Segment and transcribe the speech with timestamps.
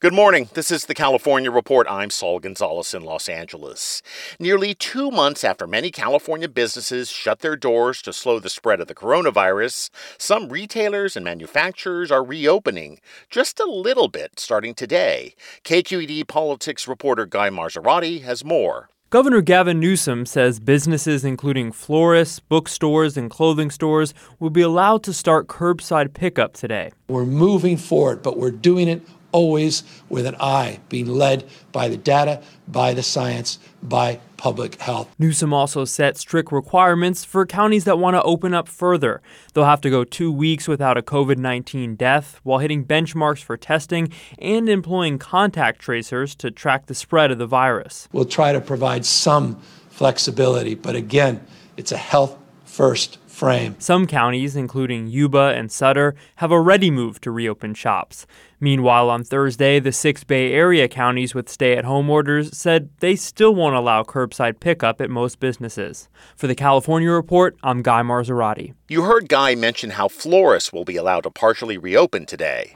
[0.00, 0.48] Good morning.
[0.54, 1.84] This is the California Report.
[1.90, 4.00] I'm Saul Gonzalez in Los Angeles.
[4.38, 8.86] Nearly two months after many California businesses shut their doors to slow the spread of
[8.86, 15.34] the coronavirus, some retailers and manufacturers are reopening, just a little bit starting today.
[15.64, 18.90] KQED politics reporter Guy Marzorati has more.
[19.10, 25.12] Governor Gavin Newsom says businesses including florists, bookstores, and clothing stores will be allowed to
[25.12, 26.92] start curbside pickup today.
[27.08, 29.00] We're moving forward, but we're doing it
[29.32, 35.08] always with an eye being led by the data, by the science, by public health.
[35.18, 39.20] Newsom also set strict requirements for counties that want to open up further.
[39.52, 43.56] They'll have to go two weeks without a COVID 19 death while hitting benchmarks for
[43.56, 48.08] testing and employing contact tracers to track the spread of the virus.
[48.12, 51.44] We'll try to provide some flexibility, but again,
[51.76, 53.76] it's a health first frame.
[53.78, 58.26] Some counties, including Yuba and Sutter, have already moved to reopen shops.
[58.60, 63.14] Meanwhile, on Thursday, the six Bay Area counties with stay at home orders said they
[63.14, 66.08] still won't allow curbside pickup at most businesses.
[66.36, 68.74] For the California Report, I'm Guy Marzorati.
[68.88, 72.74] You heard Guy mention how florists will be allowed to partially reopen today.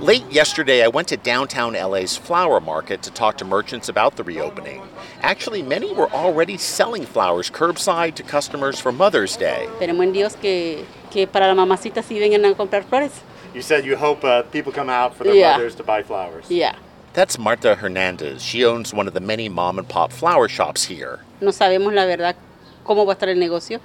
[0.00, 4.24] Late yesterday, I went to downtown LA's flower market to talk to merchants about the
[4.24, 4.87] reopening.
[5.22, 9.66] Actually, many were already selling flowers curbside to customers for Mother's Day.
[9.78, 13.12] Esperemos en Dios que, que para la mamacita sí vengan a comprar flores.
[13.54, 15.52] You said you hope uh, people come out for their Yeah.
[15.56, 16.44] mothers to buy flowers.
[16.48, 16.76] Yeah.
[17.14, 18.42] That's Marta Hernandez.
[18.42, 21.20] She owns one of the many mom and pop flower shops here.
[21.40, 22.36] No sabemos la verdad
[22.84, 23.80] cómo va a estar el negocio,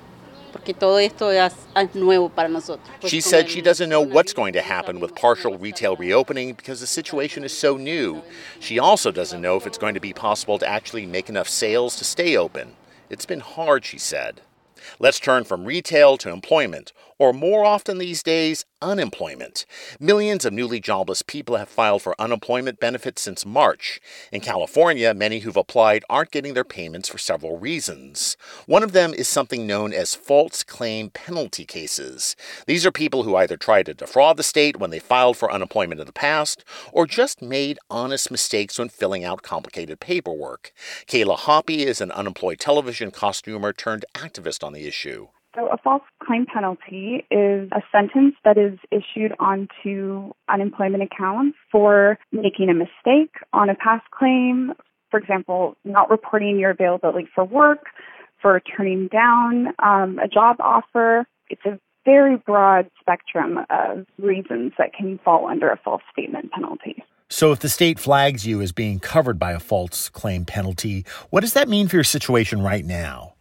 [0.54, 2.88] porque todo esto es, es nuevo para nosotros.
[3.02, 6.80] Pues She said she doesn't know what's going to happen with partial retail reopening because
[6.80, 8.22] the situation is so new.
[8.60, 11.96] She also doesn't know if it's going to be possible to actually make enough sales
[11.98, 12.76] to stay open.
[13.10, 14.42] It's been hard, she said.
[15.00, 19.66] Let's turn from retail to employment, or more often these days, unemployment.
[20.00, 24.00] Millions of newly jobless people have filed for unemployment benefits since March.
[24.32, 28.36] In California, many who've applied aren't getting their payments for several reasons.
[28.66, 32.36] One of them is something known as false claim penalty cases.
[32.68, 36.02] These are people who either tried to defraud the state when they filed for unemployment
[36.02, 40.74] in the past, or just made honest mistakes when filling out complicated paperwork.
[41.08, 45.28] Kaila Hoppe is an unemployed television costumer turned activist on the issue.
[45.56, 52.18] So, a false claim penalty is a sentence that is issued onto unemployment accounts for
[52.32, 54.74] making a mistake on a past claim,
[55.12, 57.86] for example, not reporting your availability for work,
[58.42, 61.28] for turning down um, a job offer.
[61.50, 67.04] It's a very broad spectrum of reasons that can fall under a false statement penalty.
[67.30, 71.42] So, if the state flags you as being covered by a false claim penalty, what
[71.42, 73.33] does that mean for your situation right now?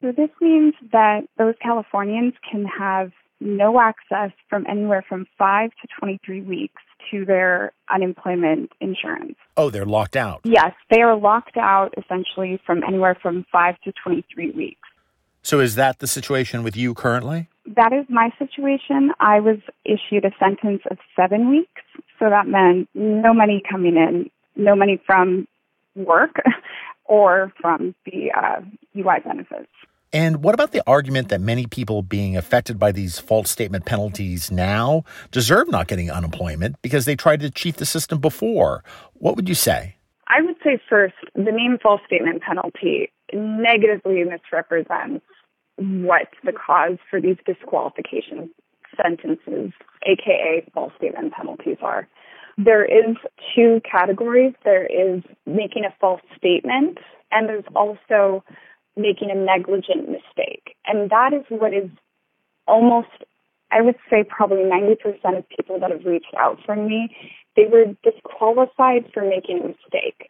[0.00, 5.88] So this means that those Californians can have no access from anywhere from 5 to
[5.98, 9.36] 23 weeks to their unemployment insurance.
[9.56, 10.40] Oh, they're locked out.
[10.44, 14.80] Yes, they are locked out essentially from anywhere from 5 to 23 weeks.
[15.42, 17.48] So, is that the situation with you currently?
[17.66, 19.12] That is my situation.
[19.20, 21.82] I was issued a sentence of 7 weeks,
[22.18, 25.48] so that meant no money coming in, no money from
[25.94, 26.36] work
[27.10, 28.60] or from the uh,
[28.96, 29.68] UI benefits.
[30.12, 34.50] And what about the argument that many people being affected by these false statement penalties
[34.50, 38.82] now deserve not getting unemployment because they tried to cheat the system before?
[39.14, 39.96] What would you say?
[40.28, 45.24] I would say first, the name false statement penalty negatively misrepresents
[45.76, 48.50] what the cause for these disqualification
[49.00, 49.72] sentences,
[50.06, 52.08] aka false statement penalties, are.
[52.62, 53.16] There is
[53.54, 54.52] two categories.
[54.64, 56.98] There is making a false statement,
[57.32, 58.44] and there's also
[58.96, 60.76] making a negligent mistake.
[60.86, 61.88] And that is what is
[62.66, 63.08] almost,
[63.70, 67.16] I would say, probably 90% of people that have reached out for me,
[67.56, 70.28] they were disqualified for making a mistake.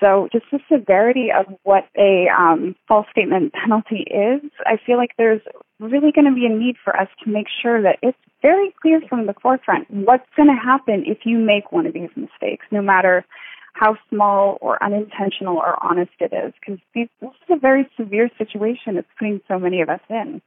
[0.00, 5.12] So, just the severity of what a um, false statement penalty is, I feel like
[5.18, 5.40] there's
[5.88, 9.00] really going to be a need for us to make sure that it's very clear
[9.08, 12.82] from the forefront what's going to happen if you make one of these mistakes, no
[12.82, 13.24] matter
[13.72, 18.94] how small or unintentional or honest it is, because this is a very severe situation
[18.94, 20.40] that's putting so many of us in.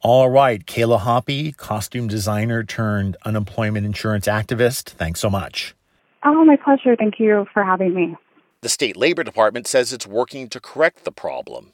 [0.00, 4.90] All right, Kaila Hoppe, costume designer turned unemployment insurance activist.
[4.90, 5.74] Thanks so much.
[6.24, 6.94] Oh, my pleasure.
[6.96, 8.16] Thank you for having me.
[8.60, 11.72] The state labor department says it's working to correct the problem.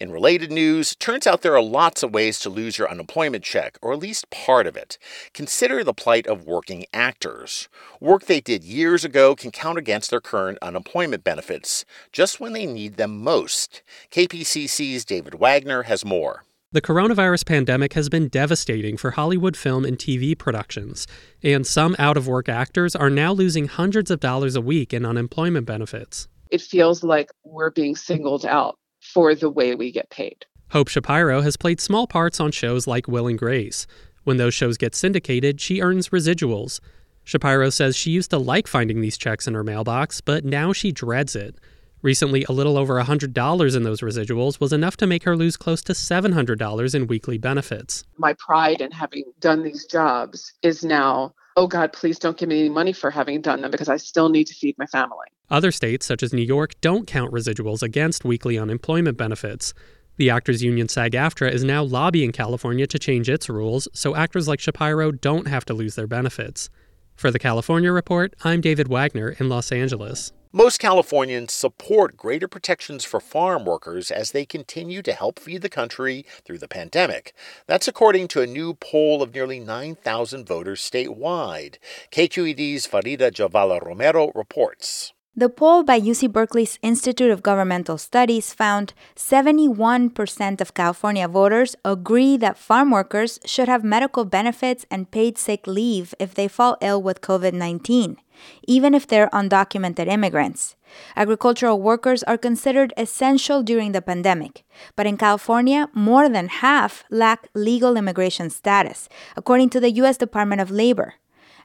[0.00, 3.78] In related news, turns out there are lots of ways to lose your unemployment check,
[3.82, 4.98] or at least part of it.
[5.32, 7.68] Consider the plight of working actors.
[8.00, 12.66] Work they did years ago can count against their current unemployment benefits, just when they
[12.66, 13.82] need them most.
[14.10, 16.44] KPCC's David Wagner has more.
[16.74, 21.06] The coronavirus pandemic has been devastating for Hollywood film and TV productions,
[21.40, 25.06] and some out of work actors are now losing hundreds of dollars a week in
[25.06, 26.26] unemployment benefits.
[26.50, 30.46] It feels like we're being singled out for the way we get paid.
[30.70, 33.86] Hope Shapiro has played small parts on shows like Will and Grace.
[34.24, 36.80] When those shows get syndicated, she earns residuals.
[37.22, 40.92] Shapiro says she used to like finding these checks in her mailbox, but now she
[40.92, 41.56] dreads it.
[42.02, 45.80] Recently, a little over $100 in those residuals was enough to make her lose close
[45.84, 48.04] to $700 in weekly benefits.
[48.18, 52.60] My pride in having done these jobs is now, oh God, please don't give me
[52.60, 55.26] any money for having done them because I still need to feed my family.
[55.50, 59.74] Other states, such as New York, don't count residuals against weekly unemployment benefits.
[60.16, 64.46] The Actors Union SAG AFTRA is now lobbying California to change its rules so actors
[64.46, 66.70] like Shapiro don't have to lose their benefits.
[67.16, 70.32] For the California Report, I'm David Wagner in Los Angeles.
[70.56, 75.68] Most Californians support greater protections for farm workers as they continue to help feed the
[75.68, 77.34] country through the pandemic.
[77.66, 81.78] That's according to a new poll of nearly 9,000 voters statewide.
[82.12, 85.12] KQED's Farida Jhabvala Romero reports.
[85.36, 92.36] The poll by UC Berkeley's Institute of Governmental Studies found 71% of California voters agree
[92.36, 97.02] that farm workers should have medical benefits and paid sick leave if they fall ill
[97.02, 98.18] with COVID 19,
[98.66, 100.76] even if they're undocumented immigrants.
[101.16, 104.64] Agricultural workers are considered essential during the pandemic,
[104.96, 110.16] but in California, more than half lack legal immigration status, according to the U.S.
[110.16, 111.14] Department of Labor.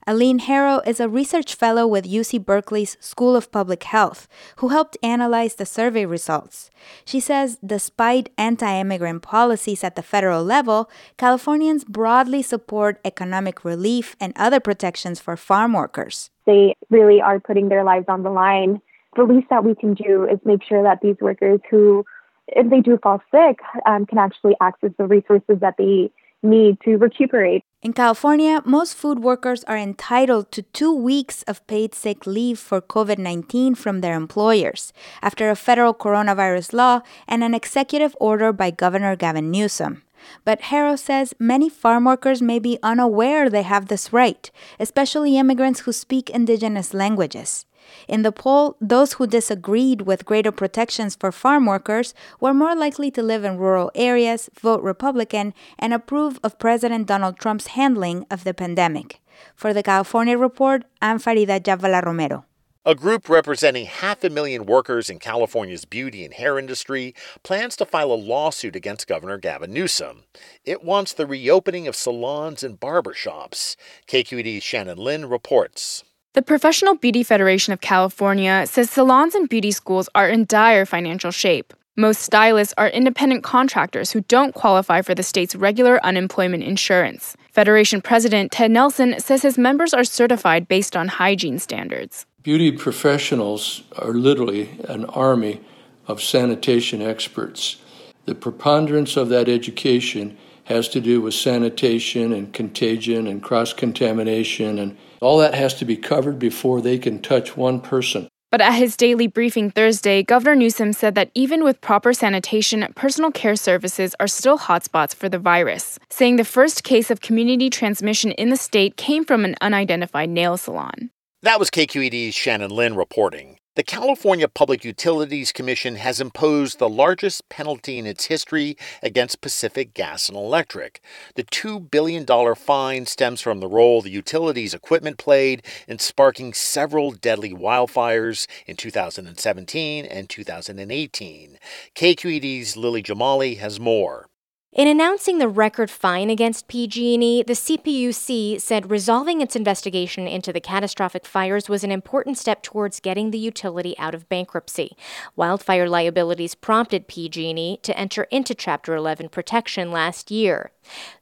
[0.07, 4.27] Aline Harrow is a research fellow with UC Berkeley's School of Public Health
[4.57, 6.71] who helped analyze the survey results.
[7.05, 14.15] She says despite anti immigrant policies at the federal level, Californians broadly support economic relief
[14.19, 16.31] and other protections for farm workers.
[16.49, 18.81] They really are putting their lives on the line.
[19.15, 22.03] The least that we can do is make sure that these workers who,
[22.47, 26.09] if they do fall sick, um, can actually access the resources that they
[26.41, 27.63] need to recuperate.
[27.83, 32.81] In California, most food workers are entitled to two weeks of paid sick leave for
[32.81, 34.91] COVID 19 from their employers
[35.21, 40.01] after a federal coronavirus law and an executive order by Governor Gavin Newsom.
[40.45, 44.49] But Harrow says many farm workers may be unaware they have this right,
[44.79, 47.65] especially immigrants who speak indigenous languages.
[48.07, 53.09] In the poll, those who disagreed with greater protections for farm workers were more likely
[53.11, 58.43] to live in rural areas, vote Republican, and approve of President Donald Trump's handling of
[58.43, 59.21] the pandemic.
[59.55, 62.45] For the California Report, I'm Farida Jhabvala Romero.
[62.85, 67.85] A group representing half a million workers in California's beauty and hair industry plans to
[67.85, 70.23] file a lawsuit against Governor Gavin Newsom.
[70.63, 73.75] It wants the reopening of salons and barbershops.
[74.07, 76.05] KQED's Shannon Lin reports.
[76.35, 81.31] The Professional Beauty Federation of California says salons and beauty schools are in dire financial
[81.31, 81.73] shape.
[81.97, 87.35] Most stylists are independent contractors who don't qualify for the state's regular unemployment insurance.
[87.51, 92.25] Federation President Ted Nelson says his members are certified based on hygiene standards.
[92.41, 95.59] Beauty professionals are literally an army
[96.07, 97.81] of sanitation experts.
[98.25, 104.79] The preponderance of that education has to do with sanitation and contagion and cross contamination
[104.79, 108.29] and all that has to be covered before they can touch one person.
[108.51, 113.31] But at his daily briefing Thursday, Governor Newsom said that even with proper sanitation, personal
[113.31, 118.31] care services are still hotspots for the virus, saying the first case of community transmission
[118.31, 121.11] in the state came from an unidentified nail salon.
[121.41, 123.59] That was KQED's Shannon Lin reporting.
[123.77, 129.93] The California Public Utilities Commission has imposed the largest penalty in its history against Pacific
[129.93, 131.01] Gas and Electric.
[131.35, 137.11] The $2 billion fine stems from the role the utilities equipment played in sparking several
[137.11, 141.57] deadly wildfires in 2017 and 2018.
[141.95, 144.28] KQED's Lily Jamali has more.
[144.71, 150.61] In announcing the record fine against PG&E, the CPUC said resolving its investigation into the
[150.61, 154.95] catastrophic fires was an important step towards getting the utility out of bankruptcy.
[155.35, 160.69] Wildfire liabilities prompted PG&E to enter into Chapter 11 protection last year.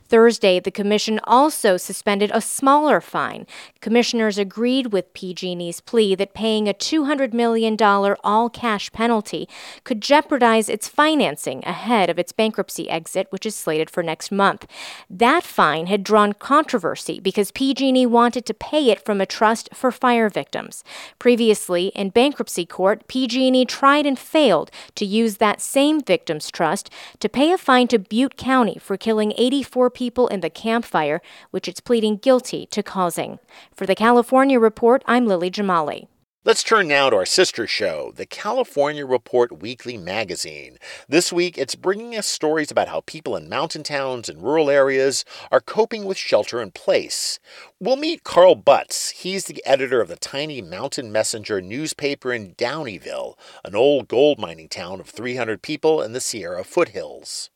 [0.09, 3.45] Thursday, the commission also suspended a smaller fine.
[3.81, 9.49] Commissioners agreed with PG&E's plea that paying a $200 million all-cash penalty
[9.83, 14.65] could jeopardize its financing ahead of its bankruptcy exit, which is slated for next month.
[15.09, 19.91] That fine had drawn controversy because PG&E wanted to pay it from a trust for
[19.91, 20.83] fire victims.
[21.19, 27.29] Previously, in bankruptcy court, PG&E tried and failed to use that same victims trust to
[27.29, 31.67] pay a fine to Butte County for killing 84 people in the Camp Fire, which
[31.67, 33.39] it's pleading guilty to causing.
[33.73, 36.07] For the California Report, I'm Lily Jamali.
[36.45, 40.77] Let's turn now to our sister show, the California Report Weekly Magazine.
[41.09, 45.25] This week, it's bringing us stories about how people in mountain towns and rural areas
[45.51, 47.39] are coping with shelter in place.
[47.79, 49.09] We'll meet Carl Butz.
[49.13, 53.33] He's the editor of the tiny Mountain Messenger newspaper in Downieville,
[53.65, 57.49] an old gold mining town of 300 people in the Sierra foothills.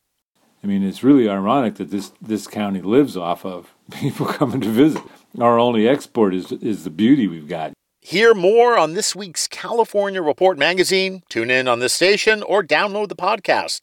[0.64, 4.70] I mean, it's really ironic that this, this county lives off of people coming to
[4.70, 5.02] visit.
[5.40, 7.74] Our only export is, is the beauty we've got.
[8.02, 11.22] Hear more on this week's California Report magazine.
[11.30, 13.82] Tune in on this station or download the podcast.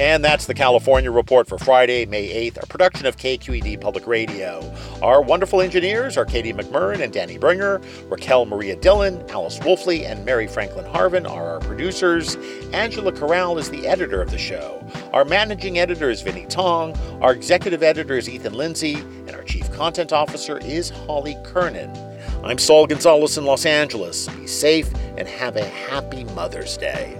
[0.00, 4.74] And that's the California Report for Friday, May 8th, a production of KQED Public Radio.
[5.02, 7.82] Our wonderful engineers are Katie McMurran and Danny Bringer.
[8.08, 12.36] Raquel Maria Dillon, Alice Woelfle, and Mary Franklin Harvin are our producers.
[12.72, 14.82] Angela Corral is the editor of the show.
[15.12, 16.96] Our managing editor is Vinnee Tong.
[17.20, 18.94] Our executive editor is Ethan Lindsey.
[18.94, 21.94] And our chief content officer is Holly Kernan.
[22.42, 24.30] I'm Saul Gonzalez in Los Angeles.
[24.30, 27.19] Be safe and have a happy Mother's Day.